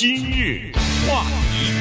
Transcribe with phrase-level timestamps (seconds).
[0.00, 0.72] 今日
[1.06, 1.74] 话题，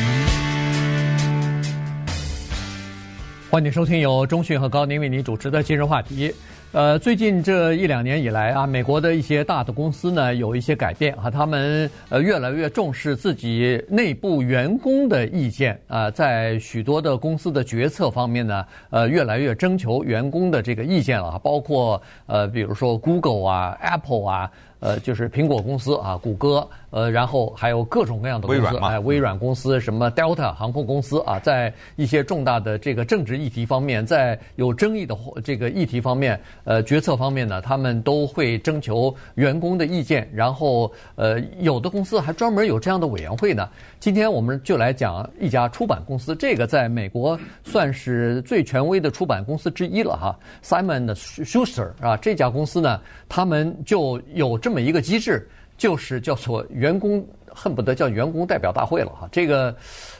[3.49, 6.35] 欢迎收听由中讯和高宁为您主持的今日话题。
[6.73, 24.51] 呃，最近这一两年以来啊，美国的一些大的公司呢，有一些改变啊，他们呃越来越重视自己内部员工的意见啊，呃，在许多的公司的决策方面呢，呃，越来越征求员工的这个意见了，包括呃，比如说 Google 啊、Apple 啊。
[24.79, 43.69] 呃，就是苹果公司啊，谷歌，呃，然后还有各种各样的公司，哎，微软公司，什么 Delta 航空公司啊，在一些重大的这个政治议题方面，在有争议的这个议题方面，呃，决策方面呢，他们都会征求员工的意见，然后呃，有的公司还专门有这样的委员会呢。
[43.99, 59.75] 今天我们就来讲一家出版公司，这个在美国算是最权威的出版公司之一了哈，Simon Schuster 啊，这家公司呢，他们就有这这么一个机制，就是叫做员工恨不得叫员工代表大会了哈，这个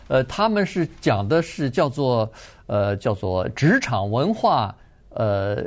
[0.08, 2.28] 呃，他们是讲的是叫做
[2.66, 4.76] 呃叫做职场文化
[5.10, 5.64] 呃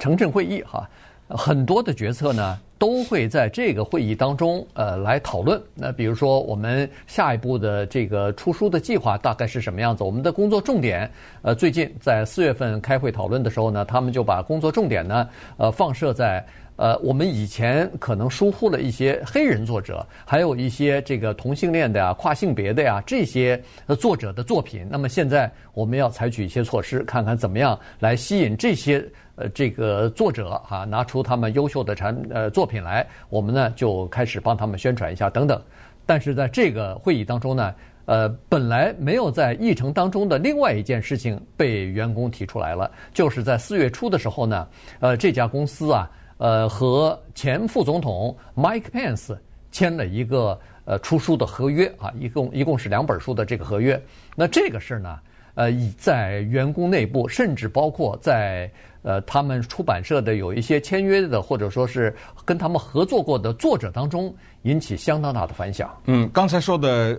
[0.00, 0.90] 城镇会议哈，
[1.28, 2.58] 很多的决策呢。
[2.80, 5.60] 都会在这个会议当中，呃，来讨论。
[5.74, 10.04] 那比如说，我们下一步的这个出书的计划大概是什么样子？
[10.04, 11.10] 我们的工作重点，
[11.42, 16.46] 呃，最近在四月份开会讨论的时候呢，他们就把工作重点呢，呃，放射在
[16.78, 23.60] 呃，我们以前可能疏忽了一些黑人作者，还有一些这个同性恋的呀、跨性别的呀这些
[23.98, 24.86] 作者的作品。
[24.88, 29.04] 那么现在我们要采取一些措施，看看怎么样来吸引这些。
[29.40, 35.62] 呃，这个作者、啊，拿出他们优秀的产呃作品来，我们呢就开始帮他们宣传一下等等。
[36.04, 37.72] 但是在这个会议当中呢，
[38.06, 44.66] 呃，本来没有在议程当中的另外一件事情被员工提出来了，就是在四月初的时候呢，
[44.98, 49.36] 呃，这家公司啊，呃，和前副总统 Mike Pence
[49.70, 54.02] 签了一个呃出书的合约啊，一共一共是两本书的这个合约。
[54.34, 55.18] 那这个事呢，
[55.54, 58.70] 呃，在员工内部，甚至包括在。
[59.02, 62.14] 呃，他们出版社的有一些签约的，或者说是
[62.44, 65.88] 跟他们合作过的作者当中，引起相当大的反响。
[66.06, 67.18] 嗯，刚才说的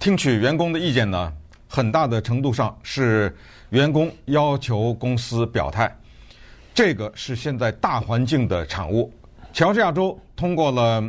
[0.00, 1.32] 听取员工的意见呢，
[1.68, 3.34] 很大的程度上是
[3.70, 5.96] 员工要求公司表态，
[6.74, 9.12] 这个是现在大环境的产物。
[9.52, 11.02] 乔治亚州通过了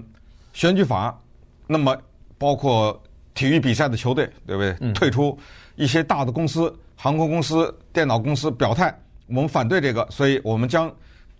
[0.51, 1.17] 选举法，
[1.65, 1.97] 那么
[2.37, 3.01] 包括
[3.33, 4.75] 体育比赛的球队，对不对？
[4.81, 5.37] 嗯、退出
[5.75, 8.93] 一些大的公司、航空公司、电脑公司表态。
[9.27, 10.93] 我们反对这个，所以我们将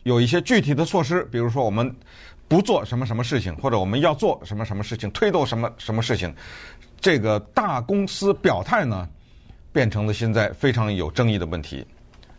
[0.03, 1.94] 有一些具体的措施，比如说我们
[2.47, 6.33] 不做什么什么事情，或者我们要做什么什么事情，推动什么什么事情。
[7.01, 9.07] 这个大公司表态呢，
[9.73, 11.85] 变成了现在非常有争议的问题。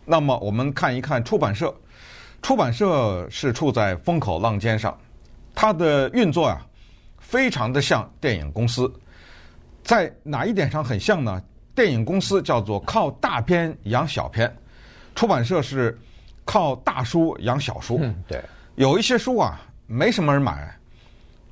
[0.05, 1.73] 那么我们看一看出版社，
[2.41, 4.97] 出版社是处在风口浪尖上，
[5.53, 6.65] 它的运作啊，
[7.17, 8.91] 非常的像电影公司，
[9.83, 11.41] 在哪一点上很像呢？
[11.73, 14.55] 电影公司叫做靠大片养小片。
[15.13, 15.97] 出版社是
[16.45, 18.41] 靠大书养小书，嗯，对，
[18.75, 20.73] 有一些书啊，没什么人买。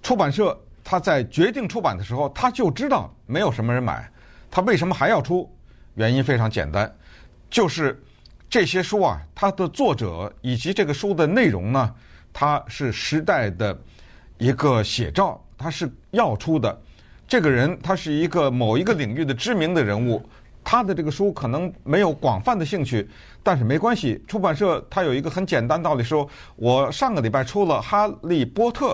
[0.02, 4.10] 出版社他在决定出版的时候，他就知道没有什么人买，
[4.52, 5.50] 他为什么还要出？
[5.96, 6.94] 原因非常简单，
[7.50, 8.02] 就是
[8.54, 11.92] 这些书啊，它的作者以及这个书的内容呢，
[12.32, 13.76] 它是时代的
[14.38, 16.80] 一个写照，它是要出的。
[17.28, 20.24] 这个人他是一个某一个领域的知名的人物。
[20.64, 23.10] 他的这个书可能没有广泛的兴趣，
[23.42, 24.24] 但是没关系。
[24.28, 28.94] 出版社它有一个很简单道理，说我上个礼拜出了《哈利波特》，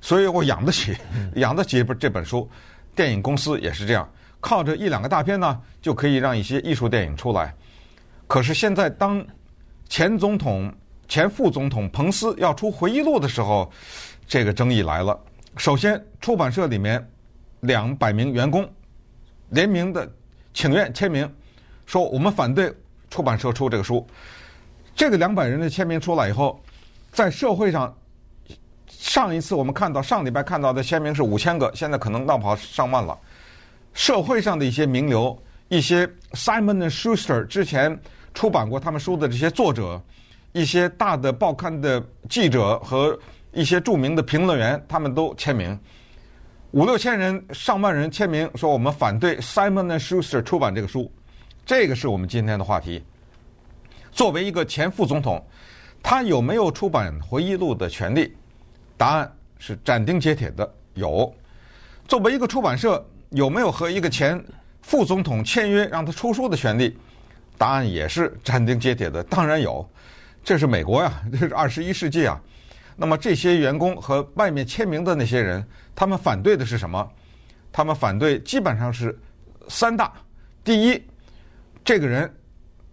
[0.00, 0.96] 所以我养得起，
[1.34, 2.48] 养得起这本书。
[2.94, 7.52] 电影公司也是这样，靠着一两个大片呢，就可以让一些艺术电影出来。
[8.30, 9.26] 可是现在，当
[9.88, 10.72] 前总统、
[11.08, 13.68] 前副总统彭斯要出回忆录的时候，
[14.24, 15.18] 这个争议来了。
[15.56, 17.04] 首先，出版社里面
[17.58, 18.64] 两百名员工
[19.48, 20.08] 联名的。
[20.54, 21.28] 请愿签名，
[21.86, 22.72] 说我们反对
[23.08, 24.06] 出版社出这个书。
[24.94, 26.60] 这个两百人的签名出来以后，
[27.10, 27.92] 在社会上，
[28.86, 33.18] 上一次我们看到上礼拜看到的签名是五千个，现在可能闹跑上万了。
[33.92, 35.36] 社会上的一些名流，
[35.68, 38.00] 一些 Simon and Schuster 之前
[38.34, 40.00] 出版过他们书的这些作者，
[40.52, 43.18] 一些大的报刊的记者和
[43.52, 45.78] 一些著名的评论员，他们都签名。
[46.72, 51.10] 五六千人、上万人签名说我们反对 Simon and Schuster 出版这个书，
[51.66, 53.02] 这个是我们今天的话题。
[54.12, 55.44] 作为一个前副总统，
[56.02, 58.36] 他有没有出版回忆录的权利？
[58.96, 61.32] 答案是斩钉截铁的有。
[62.06, 64.42] 作为一个出版社，有没有和一个前
[64.82, 66.96] 副总统签约让他出书的权利？
[67.60, 69.86] 答案也是斩钉截铁的，当然有。
[70.42, 72.40] 这是美国呀， 这是二十一世纪啊。
[72.96, 75.62] 那么这些员工和外面签名的那些人，
[75.94, 77.06] 他们反对的是什么？
[77.70, 79.14] 他们反对基本上是
[79.68, 80.10] 三大：
[80.64, 81.02] 第一，
[81.84, 82.34] 这个人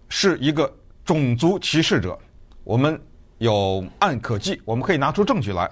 [0.09, 0.69] 是一个
[1.05, 2.19] 种族歧视者，
[2.65, 2.99] 我们
[3.37, 5.65] 有案可稽，我们可以拿出证据来；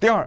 [0.00, 0.26] 第二，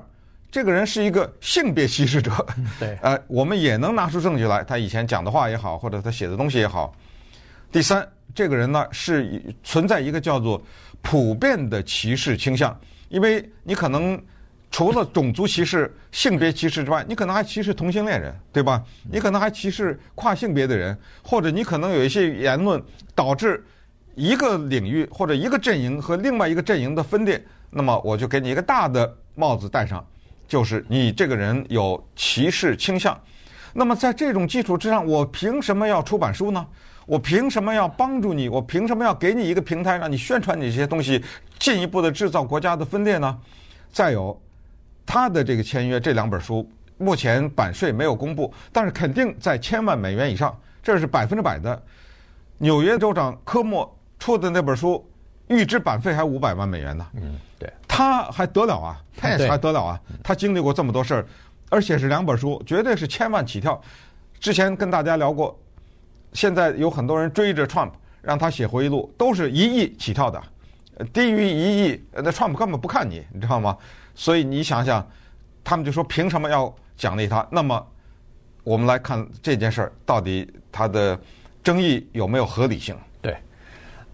[0.51, 2.31] 这个人是一个性别歧视者，
[2.79, 6.93] 对，呃，我们也能拿出证据来，他以前讲的话也好，或者他写的东西也好；
[7.73, 10.61] 第三，这个人呢是存在一个叫做
[11.01, 12.79] 普遍的歧视倾向，
[13.09, 14.21] 因为你可能。
[14.69, 18.83] 除了种族歧视、性别歧视之外，你可能还歧视同性恋人，对吧？
[19.11, 22.83] 你可能还歧视跨性别的人，或者你可能有一些言论
[23.13, 23.63] 导致
[24.15, 27.39] 一个领域或者一个阵营和另外一个阵营的分裂。
[27.69, 30.03] 那么我就给你一个大的帽子戴上，
[30.47, 33.15] 就是你这个人有歧视倾向。
[33.73, 36.65] 那么在这种基础之上，我凭什么要出版书呢？
[37.05, 38.49] 我凭什么要帮助你？
[38.49, 41.23] 我凭什么要给你一个平台让你宣传你这些东西，
[41.59, 43.39] 进一步的制造国家的分裂呢？
[43.91, 44.39] 再有。
[45.05, 46.65] 他的这个签约这两本书，
[46.97, 51.83] 目前版税没有公布，但是肯定在千万美元以上，这是百分之百的。
[52.57, 55.05] 纽约州长科莫出的那本书，
[55.49, 57.05] 预支版费还五百万美元呢。
[57.15, 61.25] 嗯，对，他还得了啊，他也还得了啊，他经历过这么多事儿，
[61.69, 63.79] 而且是两本书，绝对是千万起跳。
[64.39, 65.59] 之前跟大家聊过，
[66.33, 67.91] 现在有很多人追着 Trump
[68.21, 70.41] 让他写回忆录，都是一亿起跳的，
[71.11, 73.77] 低于一亿，那 Trump 根本不看你，你知道吗？
[74.15, 75.05] 所以你想想，
[75.63, 77.45] 他们就说凭什么要奖励他？
[77.51, 77.85] 那么
[78.63, 81.19] 我们来看这件事儿到底它的
[81.63, 82.97] 争议有没有合理性？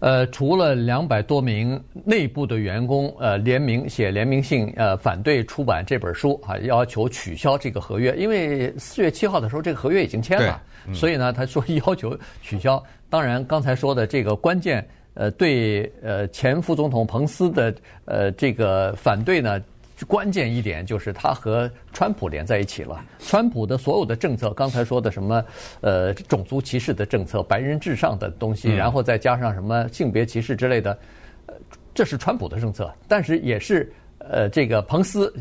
[0.00, 12.82] 对，呃，除了两百多名内部的员工呃联名写联名信呃反对出版这本书啊，要求取消这个合约，因为四月七号的时候这个合约已经签了，嗯、所以呢他说要求取消。
[13.08, 17.74] 当然刚才说的这个关键呃对呃前副总统彭斯的
[18.06, 19.60] 呃这个反对呢。
[20.06, 23.04] 关键一点就是他和川普连在一起了。
[23.18, 25.44] 川普的所有的政策，刚才说的什么
[25.80, 30.98] 呃种族歧视的政策、白人至上的东西，然后再加上什么性别歧视之类的，
[31.46, 31.54] 呃，
[31.94, 35.32] 这是川普的政策，但是也是呃这个彭斯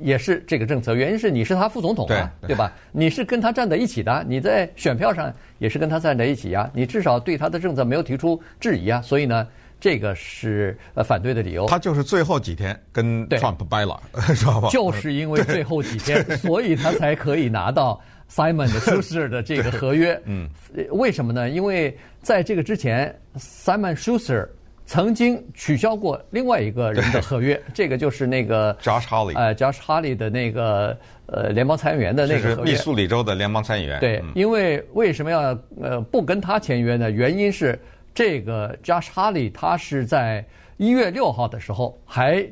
[0.00, 0.94] 也是这个政策。
[0.94, 2.72] 原因是你是他副总统啊，对，对吧？
[2.92, 9.46] 你是跟他站在一起的，你在选票上也是跟他站在一起呀，你至少对他的政策没有提出质疑啊，所以呢。
[9.78, 14.00] 这个是呃反对的理由，他就是最后几天跟 Trump 掰了，
[14.34, 14.68] 知道吧？
[14.70, 18.00] 就是因为最后几天， 所以他才可以拿到
[18.30, 20.18] Simon Schuster 的这个合约。
[20.24, 20.48] 嗯，
[20.90, 21.48] 为什么呢？
[21.50, 24.48] 因为在这个之前，Simon Schuster
[24.86, 30.96] 曾经取消过另外一个人的合约，这个就是那个 Josh Hawley，呃，Josh Hawley 的那个
[31.26, 34.00] 呃联邦参议员的那个合约，密苏里州的联邦参议员。
[34.00, 37.10] 对，因为为什么要呃不跟他签约呢？
[37.10, 37.78] 原因是。
[38.16, 40.42] 这个 Josh Hawley 他是在
[40.78, 42.42] 一月六号的时候，还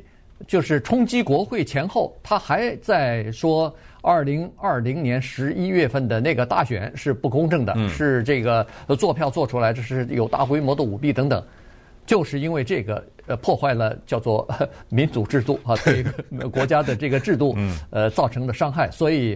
[0.45, 8.63] 就是冲击国会前后，他还在说二零二零年十一月份的那个大选是不公正的，嗯、是这个
[8.99, 11.43] 作票做出来，这是有大规模的舞弊等等，
[12.05, 14.47] 就是因为这个呃破坏了叫做
[14.89, 16.03] 民主制度啊，对。
[16.49, 17.57] 国家的这个制度
[17.89, 19.35] 呃造成的伤害，所以。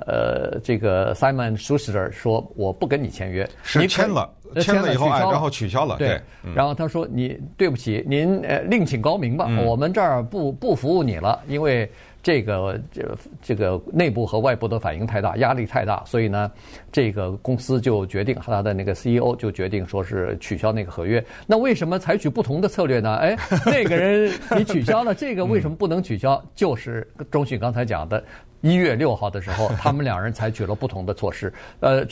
[0.00, 6.20] 呃，这个 Simon Schuster 说我不跟你签约，是签了，签了以后，然后取消了，对，
[6.54, 11.90] 然后他说你对不起，您呃另请高明吧，我们这儿不不服务你了，因为
[12.22, 16.50] 这个这这个内部和外部的反应太大，压力太大，所以呢，
[16.90, 21.24] 这个公司就决定他的那个 CEO 就决定说是取消那个合约。
[21.46, 23.14] 那为什么采取不同的策略呢？
[23.16, 23.36] 哎，
[23.66, 26.42] 那个人你取消了，这个为什么不能取消？
[26.54, 28.22] 就是中信刚才讲的。
[28.62, 32.04] 一月六号的时候，他们两人采取了不同的措施，呃，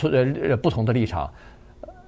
[0.43, 1.29] 呃，不同的立场。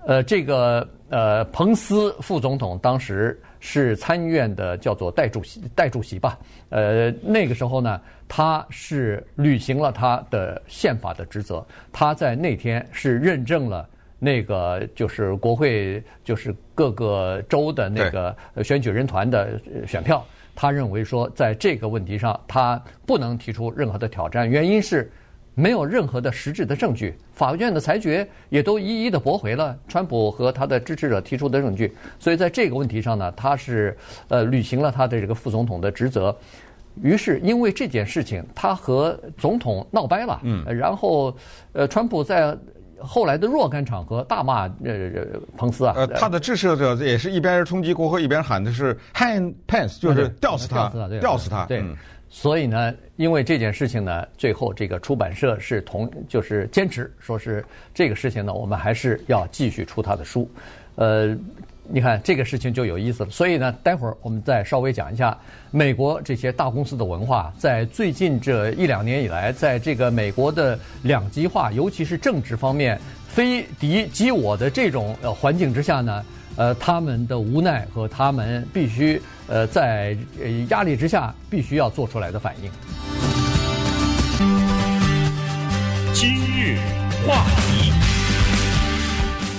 [0.07, 6.39] 呃，这个呃，彭斯副总统当时是参议院的叫做代主席，代主席吧。
[6.69, 11.67] 呃，那个时候呢，他是履行了他的宪法的职责。
[11.93, 13.89] 他在那天是认证了
[14.21, 20.25] 那个就是国会，就是各个州的那个选举人团的选票。
[20.55, 25.11] 他认为说，在这个问题上，他不能提出任何的挑战，原因是
[25.57, 33.97] 没有任何的实质的证据，法院的裁决也都一一的驳回了川普和他的支持者提出的证据，所以在这个问题上呢，他是
[34.29, 36.37] 呃履行了他的这个副总统的职责。
[37.03, 41.35] 于是因为这件事情，他和总统闹掰了，嗯，然后
[41.73, 42.57] 呃，川普在。
[42.99, 51.67] 后来的若干场合大骂呃彭斯啊，呃，他的支持者也是一边冲击国会一边喊的是 hang Pence，就是吊死他，吊死他。
[51.67, 51.85] 对，
[52.39, 57.65] 所以呢，因为这件事情呢，最后这个出版社是同就是坚持说是
[57.95, 60.47] 这个事情呢，我们还是要继续出他的书。
[60.97, 61.35] 呃，
[61.89, 63.31] 你看这个事情就有意思了。
[63.31, 65.37] 所以呢，待会儿我们再稍微讲一下
[65.71, 76.25] 美国这些大公司的文化，在最近这一两年以来，在这个美国的两极化，尤其是政治方面非敌即我的这种呃环境之下呢，
[76.57, 80.17] 呃，他们的无奈和他们必须呃在
[80.69, 82.71] 压力之下必须要做出来的反应。
[86.13, 86.79] 今日
[87.27, 87.93] 话题，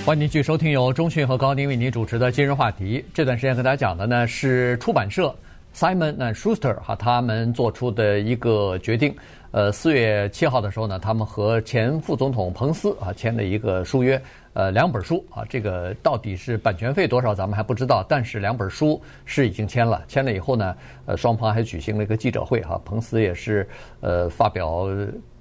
[0.06, 3.06] 欢迎继续收听由中讯和高宁为您主持的今日话题。
[3.13, 5.36] 这段时间和大家讲的呢是出版社
[5.77, 9.15] Simon and Schuster 哈他们做出的一个决定。
[9.51, 14.19] 呃，四月七号的时候呢，他们和前副总统彭斯啊签了一个书约。
[14.53, 18.03] 呃，两本书啊，这个到底是版权费多少，咱们还不知道。
[18.10, 22.81] 但是两本书是已经签了，签了以后呢，呃，双方还举行了一个记者会哈。
[22.84, 23.69] 彭斯也是
[24.01, 24.88] 呃发表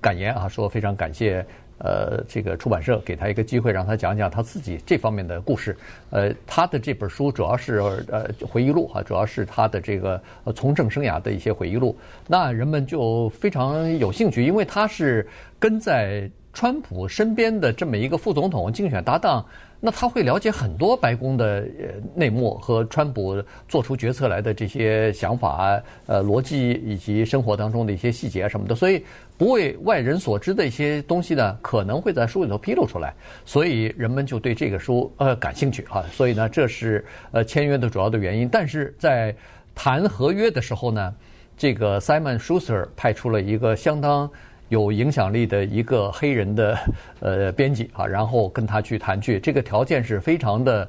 [0.02, 1.44] 感言啊，说非常感谢
[1.78, 5.76] 呃这个出版社给他一个机会，让他讲讲他自己这方面的故事。
[6.10, 7.78] 呃，他的这本书主要是
[8.10, 10.20] 呃回忆录哈，主要是他的这个
[10.54, 11.96] 从政生涯的一些回忆录。
[12.26, 15.26] 那人们就非常有兴趣，因为他是
[15.58, 16.30] 跟在。
[16.58, 19.44] 川普身边的这么一个副总统竞选搭档，
[19.78, 21.66] 那他会了解很多白宫的
[22.14, 29.04] 内幕和川普做出决策来的这些想法、呃逻辑以及生活当中的一些细节什么的，所以
[29.36, 33.14] 不为外人所知的一些东西呢，可能会在书里头披露出来，
[33.44, 38.48] 所以人们就对这个书呃感兴趣啊，所以呢，这是呃签约的主要的原因。
[38.48, 39.34] 但是在
[39.74, 41.14] 谈合约的时候呢，
[41.56, 44.28] 这个 Simon Schuster 派出了一个相当。
[44.68, 46.78] 有影响力的一个黑人的
[47.20, 50.88] 呃编辑啊，然后跟他去谈去，这个条件是非常的，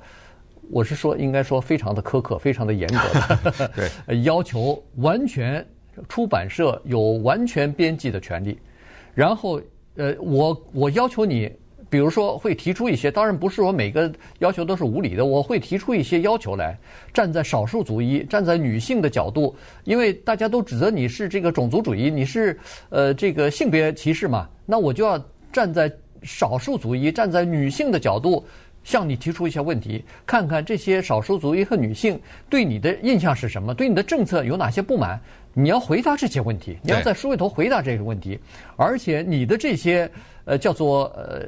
[0.70, 3.72] 我是说应该说非常的苛刻，非常的严格的，
[4.08, 5.66] 对， 要求完全
[6.10, 8.58] 出版社有完全编辑的权利，
[9.14, 9.62] 然后
[9.96, 11.52] 呃，我我要求你。
[11.90, 16.78] 比如说会提出一些，当然不是说每个要求都是无理的，我会提出一些要求来，
[17.14, 25.92] 站在少数族裔、站在女性的角度，因为大家都指责你是这个种族主义，你是呃这个性别歧视嘛，那我就要站在
[26.24, 28.46] 少数族裔、站在女性的角度，
[28.84, 35.20] 向你提出一些问题，看看这些少数族裔和女性对你的印象是什么，对你的政策有哪些不满，
[35.58, 38.40] 你要回答这些问题，你要在书里头回答这个问题，
[38.76, 40.10] 而且你的这些。
[40.50, 41.46] 呃，叫做呃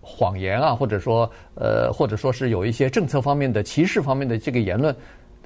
[0.00, 4.96] 谎言啊，或者说呃，或者说是有一些政策方面的歧视方面的这个言论，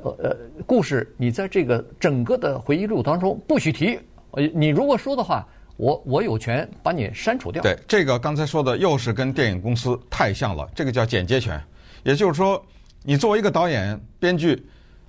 [0.04, 0.36] 呃呃，
[0.68, 3.98] 故事你在这个整个的回忆录当中不许提。
[4.30, 5.44] 呃，你如果说的话，
[5.76, 7.60] 我我有权把你删除掉。
[7.60, 11.60] 对，这个刚才说的又是跟电影公司太像了，这个叫剪接权，
[12.04, 12.64] 也就是说，
[13.02, 14.64] 你作为一个导演、编剧，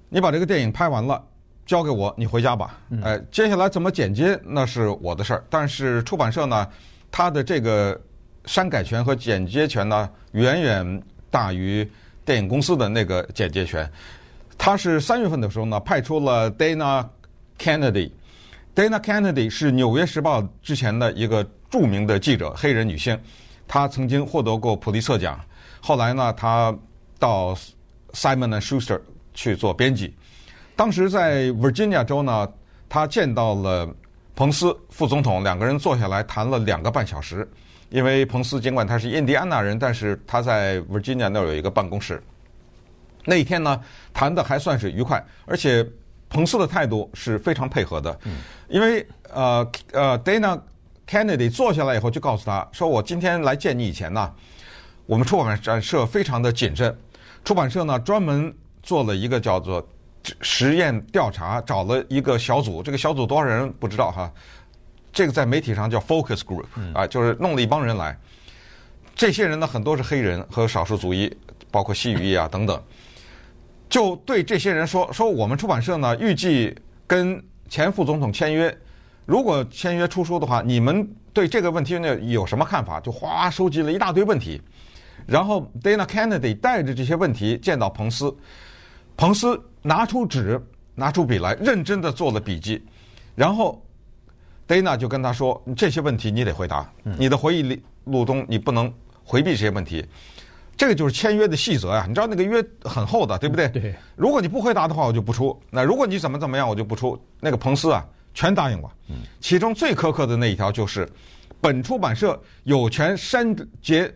[0.09, 1.23] 你把这个电影拍完了，
[1.65, 2.77] 交给我，你回家吧。
[3.01, 6.67] 呃，接下来怎么剪接那是我的事儿，但是出版社呢？
[7.09, 7.99] 他的这个
[8.45, 11.87] 删改权和剪接权呢，远远大于
[12.25, 13.89] 电影公司的那个剪接权。
[14.57, 17.07] 他是三月份的时候呢，派出了 Dana
[17.59, 18.11] Kennedy。
[18.75, 23.17] Dana Kennedy 是《纽约时报》之前的一个著名的记者，黑人女性。
[23.67, 25.39] 她曾经获得过普利策奖。
[25.79, 26.75] 后来呢，她
[27.19, 27.55] 到
[28.13, 28.99] Simon and Schuster
[29.35, 30.15] 去做编辑。
[30.75, 32.47] 当时在 Virginia 州呢，
[32.87, 33.89] 他见到了。
[34.35, 37.47] 彭斯副总统两个人坐下来谈了两个半小时，
[37.91, 42.19] 因为彭斯尽管他是印第安纳人，但是他在 Virginia 那儿有一个办公室。
[43.25, 43.79] 那一天呢，
[44.11, 45.87] 谈的还算是愉快，而且
[46.29, 48.19] 彭斯的态度是非常配合的。
[48.69, 50.59] 因为呃呃，Dana
[51.07, 54.33] Kennedy 坐下来以后就告诉他说：“我今天来见你以前呢，
[55.05, 56.97] 我们出版社非常的谨慎，
[57.45, 58.51] 出版社呢专门
[58.81, 59.87] 做了一个叫做。”
[60.41, 64.31] 实验调查找了一个小组，这个小组多少人不知道哈？
[65.11, 68.17] 这个在媒体上叫 focus group 啊，就是弄了一帮人来。
[69.13, 71.31] 这些人呢，很多是黑人和少数族裔，
[71.69, 72.81] 包括西语裔啊等等。
[73.87, 76.75] 就对这些人说说，我们出版社呢预计
[77.05, 77.39] 跟
[77.69, 78.75] 前副总统签约，
[79.25, 82.99] 如果签约出书的话，你们对这个问题呢有什么看法？
[82.99, 84.59] 就哗收集了一大堆问题，
[85.27, 88.35] 然后 Dana Kennedy 带着这些问题见到彭斯，
[89.15, 89.61] 彭斯。
[89.83, 90.59] 拿出纸，
[90.95, 92.83] 拿出笔来，认真的做了笔记，
[93.35, 93.79] 然后
[94.67, 98.91] ，Dana 就跟他说：“这些问题你得回答，你的回忆录中你不能
[99.23, 100.03] 回避这些问题。”
[100.75, 103.67] 这个就是签约的细则呀，你知道那个约很厚的，对不对？
[103.69, 103.95] 对。
[104.15, 105.61] 如果你不回答的话，我就不出。
[105.69, 107.15] 那如果你怎么怎么样，我就不出。
[107.39, 108.89] 那个彭斯啊，全答应了。
[109.39, 111.07] 其中最苛刻的那一条就是，
[111.61, 114.11] 本出版社有权删节、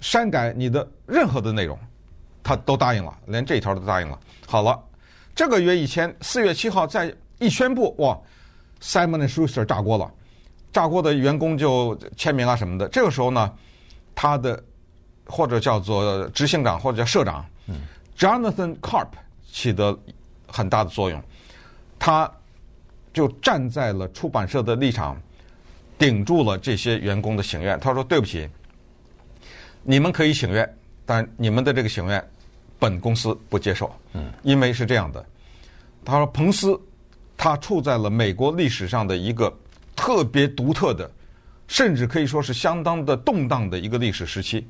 [0.00, 1.76] 删改你的任何的内容，
[2.44, 4.18] 他都答应了，连这一条都答应了。
[4.46, 4.78] 好了。
[5.38, 8.18] 这个月一签，四月七号再一宣布，哇
[8.82, 10.12] ，Simon and Schuster 炸锅了，
[10.72, 12.88] 炸锅的员工就签名啊什么的。
[12.88, 13.54] 这个时候呢，
[14.16, 14.60] 他的
[15.26, 17.46] 或者叫做执行长或者叫社长
[18.18, 19.06] ，Jonathan Carp
[19.48, 19.96] 起得
[20.48, 21.22] 很大的作用，
[22.00, 22.28] 他
[23.12, 25.16] 就站在了出版社的立场，
[25.96, 27.78] 顶住了这些员工的请愿。
[27.78, 28.48] 他说：“对不起，
[29.84, 30.68] 你们可以请愿，
[31.06, 32.28] 但你们的这个请愿，
[32.78, 33.90] 本公司不接受。
[34.12, 35.24] 嗯，因为是这样的，
[36.04, 36.80] 他说彭斯
[37.36, 39.52] 他处在了美国历史上的一个
[39.94, 41.10] 特别独特的。”
[41.68, 44.66] 甚至可以说是相当的动荡的一个历史时期，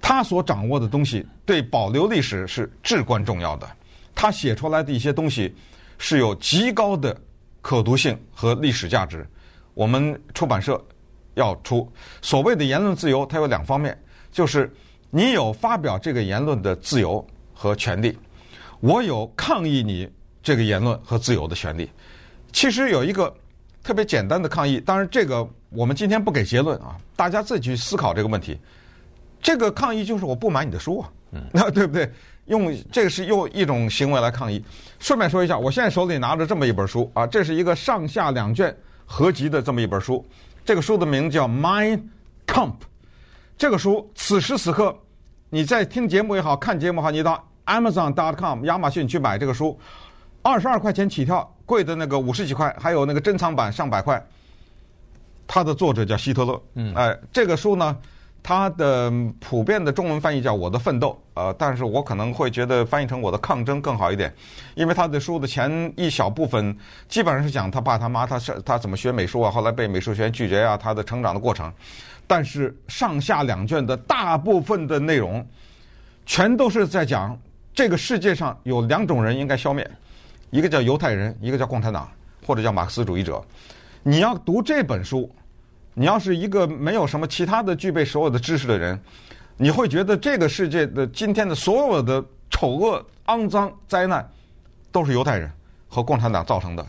[0.00, 3.68] 他所掌握的东西对保留历史是至关重要的。
[4.14, 5.54] 他写出来的一些东西
[5.98, 7.14] 是有极高的
[7.60, 9.28] 可读性和历史价值。
[9.74, 10.82] 我们出版社
[11.34, 13.94] 要出所谓的言论自由，它有两方面，
[14.32, 14.74] 就是
[15.16, 18.18] 你有发表这个言论的自由和权利，
[18.80, 20.10] 我有抗议你
[20.42, 21.88] 这个言论和自由的权利。
[22.50, 23.32] 其实有一个
[23.80, 25.48] 特别简单的抗议，当然这个。
[25.70, 28.56] 我们今天不给结论啊，大家自己去思考这个问题。
[29.42, 31.10] 这个抗议就是我不买你的书啊，
[31.52, 32.08] 那 对不对？
[32.44, 34.64] 用这个是用一种行为来抗议。
[35.00, 38.72] 顺便说一下，我现在手里拿着这么一本书啊，这是一个上下两卷
[39.04, 40.24] 合集的这么一本书。
[40.64, 42.00] 这个书的名字叫《Mein
[42.46, 42.70] Kampf》。
[43.58, 44.96] 这个书此时此刻，
[45.54, 49.78] 你在听节目也好，看节目也好，你到 Amazon.com 亚马逊去买这个书，
[50.42, 54.20] 二十二块钱起跳，贵的那个五十几块，还有那个珍藏版上百块。
[55.46, 57.96] 它的作者叫希特勒，嗯，哎，这个书呢，
[58.42, 64.34] 它的普遍的中文翻译叫《我的奋斗》，呃，但是我可能会觉得翻译成《我的抗争》更好一点，
[64.74, 66.76] 因为他的书的前一小部分
[67.08, 71.72] 基本上是讲他爸他妈他是他怎么学美术啊，后来被美术学院拒绝啊，他的成长的过程，
[72.26, 75.46] 但是上下两卷的大部分的内容，
[76.26, 77.38] 全都是在讲
[77.74, 79.88] 这个世界上有两种人应该消灭，
[80.50, 82.10] 一个叫犹太人，一个叫共产党
[82.46, 83.42] 或者叫马克思主义者。
[84.02, 85.34] 你要读这本书，
[85.94, 88.98] 你要是一个没有什么其他的具备所有的知识的人，
[89.56, 94.28] 你会觉得这个世界的今天的所有的丑恶、肮脏、灾难，
[94.92, 95.50] 都是犹太人
[95.88, 96.86] 和共产党造成的。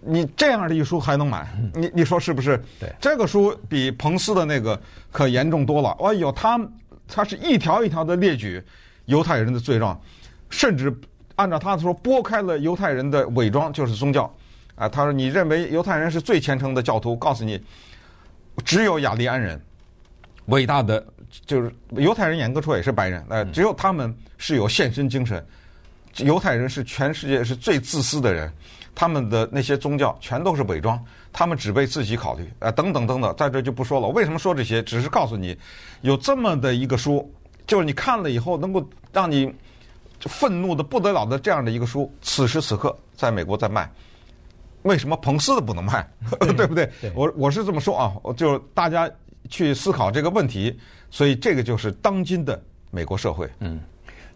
[0.00, 1.46] 你这样的一书还能买？
[1.74, 2.56] 你你说是不是？
[2.78, 4.80] 对，这个书比彭斯的那个
[5.12, 5.90] 可严重多了。
[6.00, 6.60] 哎呦，他
[7.06, 8.62] 他是一条一条的列举
[9.04, 10.00] 犹太人的罪状，
[10.48, 10.94] 甚至
[11.36, 14.32] 按照他的说，拨开了犹太人的伪装就是宗教。
[14.76, 17.14] 啊，他说：“你认为犹太人是最虔诚的教徒？
[17.14, 17.62] 告诉你，
[18.64, 19.60] 只有雅利安人，
[20.46, 21.04] 伟大的
[21.44, 23.22] 就是犹太人，严格说也是白人。
[23.28, 25.44] 呃，只有他们是有献身精神。
[26.18, 28.52] 犹太人是全世界是最自私的人，
[28.94, 32.48] 他们的那些宗教全都是伪装，他们只为自己考虑。
[32.58, 34.08] 啊，等等等等，在这就不说了。
[34.08, 34.82] 为什么说这些？
[34.82, 35.56] 只是告诉你，
[36.02, 37.32] 有这么的一个书，
[37.66, 39.52] 就是你看了以后能够让你
[40.20, 43.90] 愤怒的不得了的这样的一个书，此时此刻在美国在卖。”
[44.84, 46.08] 为什么彭斯的不能卖？
[46.40, 46.90] 对， 对不对？
[47.02, 49.10] 对我我是这么说啊，就是大家
[49.50, 50.74] 去思考这个问题。
[51.10, 53.46] 所以这个就是当今的美国社会。
[53.58, 53.80] 嗯，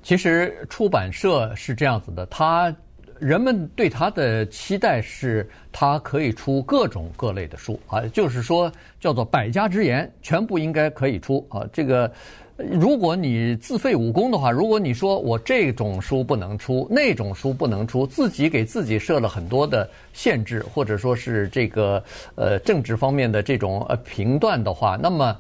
[0.05, 2.73] 其实出版社是这样子的，他
[3.19, 12.09] 人们对他的期待是，他可以出各种各类的书啊，就是说叫做百家之言，全部应该可以出啊，这个。
[12.57, 22.01] 如果你自废武功的话，如果你说我这种书不能出，那种书不能出，自己给自己设了很多的限制，或者说是这个
[22.37, 25.37] 呃政治方面的这种呃评断的话，那么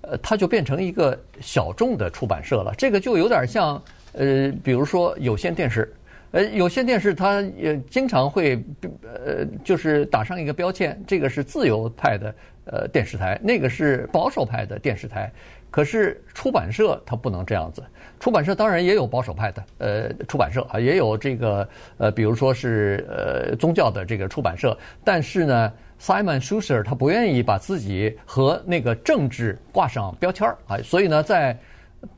[0.00, 2.74] 呃它就变成一个小众的出版社了。
[2.76, 3.80] 这个就有点像
[4.16, 5.92] 呃，比如说有线电视，
[6.32, 8.62] 呃有线电视它也经常会
[9.02, 15.30] 呃就是打上一个标签，这个是自由派的呃电视台，那个是保守派的电视台。
[15.68, 17.82] 可是出版社它不能这样子，
[18.18, 31.54] 出版社当然也有保守派的，呃，出版社啊，也有这个呃，比如说是呃宗教的这个出版社，但是呢，Simon Schuster 他不愿意把自己和那个政治挂上标签儿啊，所以呢，在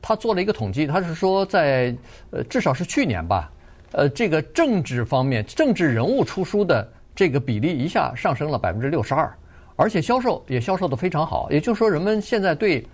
[0.01, 1.95] 他做了一个统计，他是说在
[2.31, 3.51] 呃至少是去年吧，
[3.91, 9.31] 呃，这个政治方面政治人物出书的这个比例一下上升了百分之六十二，
[9.75, 12.85] 而且销售也销售得非常好，也就是说人们现在对。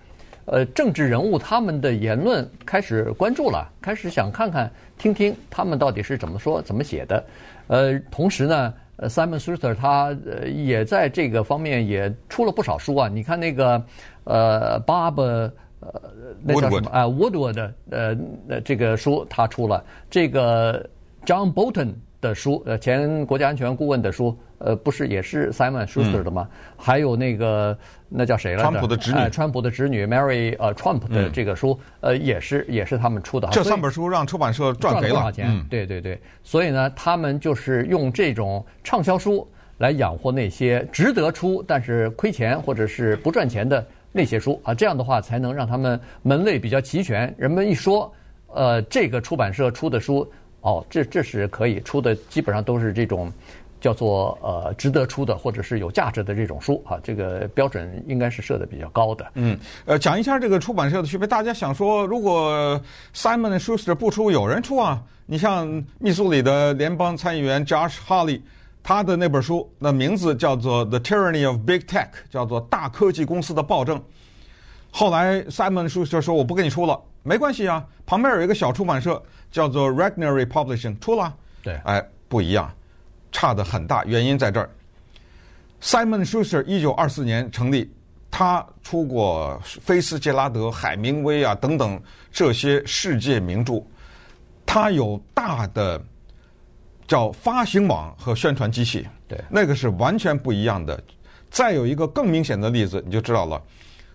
[0.48, 7.24] 呃，政治人物他们的言论开始关注了，开始想看看、听听他们到底是怎么说、怎么写的。
[7.66, 13.08] 呃，同时呢，Simon Suster 他呃也在这个方面也出了不少书啊。
[13.08, 13.84] 你看那个
[14.22, 16.02] 呃，Bob 呃，
[16.42, 20.88] 那叫什么啊？Woodward 的呃这个书他出了，这个
[21.24, 24.36] John Bolton 的书，呃，前国家安全顾问的书。
[24.58, 26.48] 呃，不是，也是 Simon Schuster 的吗？
[26.50, 27.76] 嗯、还有那个
[28.08, 28.62] 那叫谁来着？
[28.62, 33.46] 川普的侄女，呃、川普的侄女 Mary 呃 Trump 的这个书，嗯、呃，也是也是他们出的。
[33.52, 35.50] 这三本书让出版社赚赔了，多少钱？
[35.50, 43.86] 嗯、对对对，所以呢，他们就是用这种畅销书来养活那些值得出但是亏钱或者是不赚钱的
[44.16, 47.32] 那些书啊，这样的话才能让他们门类比较齐全。
[47.36, 48.10] 人们一说，
[48.48, 50.26] 呃，这个出版社出的书，
[50.62, 53.30] 哦，这这是可以出的，基本上都是这种。
[53.78, 59.26] 叫做呃值得出的或者是有价值的这种书啊，这个标准应该是设的比较高的。
[59.34, 61.26] 嗯，呃，讲一下这个出版社的区别。
[61.26, 62.80] 大家想说，如果
[63.14, 65.00] Simon Schuster 不出，有人出啊？
[65.26, 68.40] 你像密苏里的联邦参议员 Josh Hawley，
[68.88, 74.00] 他的那本书，那名字叫做《The Tyranny of Big Tech》，叫做大科技公司的暴政。
[74.92, 79.20] 后来 Simon Schuster 说：“我不跟你出了，没关系啊。”旁边有一个小出版社
[79.50, 81.34] 叫做 Regnery Publishing，出了。
[81.64, 82.72] 对，哎，不一样。
[83.32, 84.70] 差的很大，原因在这儿。
[85.82, 87.92] Simon Schuster 一九二四年成立，
[88.30, 93.82] 他出过菲斯杰拉德、海明威啊等等这些世界名著，
[94.64, 96.00] 他有大的
[97.06, 101.00] 叫发行网和宣传机器，对，那个是完全不一样的。
[101.50, 103.62] 再有一个更明显的例子，你就知道了，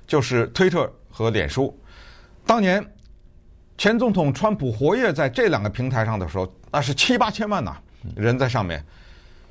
[0.06, 1.76] 就是推特和脸书。
[2.46, 2.86] 当年
[3.78, 7.78] 前总统川普活跃在这两个平台上的时候，那是七八千万呐
[8.16, 8.84] 人在上面。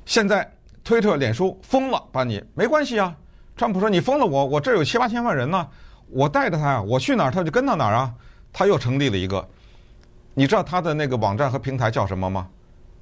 [0.05, 0.49] 现在
[0.83, 3.15] 推特、脸书封了，把你没关系啊。
[3.57, 5.67] 川普说：“你封了我，我这有七八千万人呢，
[6.07, 8.13] 我带着他呀，我去哪儿他就跟到哪儿啊。”
[8.53, 9.47] 他又成立了一个，
[10.33, 12.47] 你知道他的那个网站和平台叫什么吗？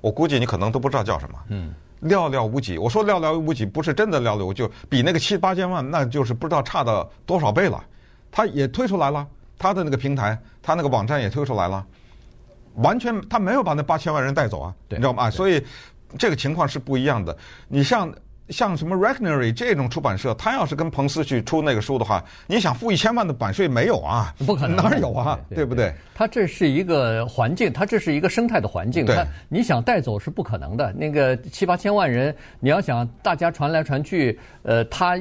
[0.02, 1.40] 我估计你可能都不知道叫什么。
[1.50, 2.78] 嗯，寥寥无几。
[2.78, 7.84] 我说寥寥无几，不是真的寥寥无几，就比那个七八千万，那就是不知道差到多少倍了。
[8.32, 11.86] 他也推出来了，他的那个平台，他那个网站也推出来了，
[12.76, 15.30] 完全他没有把那八千万人带走啊，你知道吗？
[15.30, 15.64] 所以。
[16.18, 17.38] 这个情况是不一样的。
[17.68, 18.12] 你像
[18.50, 24.34] 像什么 Regnery 这种出版社，他要是跟彭斯去出那个书的话，你想付一千万的版税没有啊？
[24.46, 25.40] 不可能，哪有啊？
[25.50, 25.94] 对，对，对不对？
[26.14, 29.06] 它这是一个环境，它这是一个生态的环境。
[29.06, 30.92] 他你想带走是不可能的。
[30.94, 35.18] 那个七八千万人，你要想大家传来传去，呃，他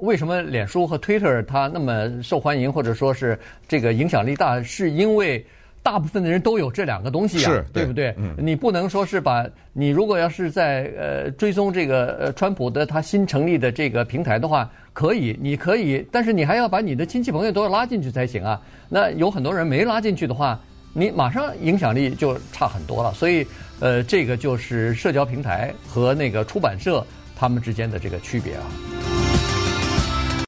[0.00, 5.46] 为什么脸书和 Twitter 他那么受欢迎，或者说是这个影响力大，是因为。
[5.86, 8.12] 大部分的人都有这两个东西啊，对，对不对？
[8.18, 18.60] 嗯，你不能说是把你如果要是在呃追踪这个呃川普的他新成立的这个平台的话，可以，你可以，但是你还要把你的亲戚朋友都要拉进去才行啊。
[18.88, 20.58] 那有很多人没拉进去的话，
[20.92, 23.14] 你马上影响力就差很多了。
[23.14, 23.46] 所以
[23.78, 28.95] 呃，这个就是社交平台和那个出版社他们之间的这个区别啊。